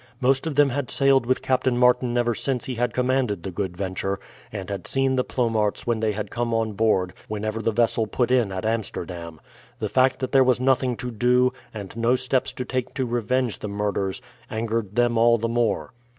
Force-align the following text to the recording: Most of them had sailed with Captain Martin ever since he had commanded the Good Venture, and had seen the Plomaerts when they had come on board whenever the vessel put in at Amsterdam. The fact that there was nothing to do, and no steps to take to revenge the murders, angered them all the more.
Most 0.19 0.47
of 0.47 0.55
them 0.55 0.71
had 0.71 0.89
sailed 0.89 1.27
with 1.27 1.43
Captain 1.43 1.77
Martin 1.77 2.17
ever 2.17 2.33
since 2.33 2.65
he 2.65 2.73
had 2.73 2.91
commanded 2.91 3.43
the 3.43 3.51
Good 3.51 3.77
Venture, 3.77 4.19
and 4.51 4.67
had 4.67 4.87
seen 4.87 5.15
the 5.15 5.23
Plomaerts 5.23 5.85
when 5.85 5.99
they 5.99 6.11
had 6.13 6.31
come 6.31 6.55
on 6.55 6.73
board 6.73 7.13
whenever 7.27 7.61
the 7.61 7.71
vessel 7.71 8.07
put 8.07 8.31
in 8.31 8.51
at 8.51 8.65
Amsterdam. 8.65 9.39
The 9.77 9.89
fact 9.89 10.17
that 10.17 10.31
there 10.31 10.43
was 10.43 10.59
nothing 10.59 10.97
to 10.97 11.11
do, 11.11 11.53
and 11.71 11.95
no 11.95 12.15
steps 12.15 12.51
to 12.53 12.65
take 12.65 12.95
to 12.95 13.05
revenge 13.05 13.59
the 13.59 13.69
murders, 13.69 14.23
angered 14.49 14.95
them 14.95 15.19
all 15.19 15.37
the 15.37 15.47
more. 15.47 15.93